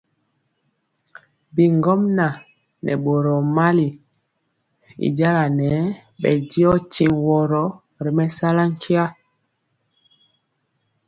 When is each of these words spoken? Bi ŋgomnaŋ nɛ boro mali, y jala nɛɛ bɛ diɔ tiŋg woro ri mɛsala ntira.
Bi 1.53 1.63
ŋgomnaŋ 1.77 2.33
nɛ 2.83 2.93
boro 3.03 3.35
mali, 3.55 3.87
y 5.05 5.07
jala 5.17 5.45
nɛɛ 5.57 5.81
bɛ 6.21 6.29
diɔ 6.49 6.71
tiŋg 6.93 7.15
woro 7.27 7.63
ri 8.03 8.11
mɛsala 8.17 8.63
ntira. 8.71 9.05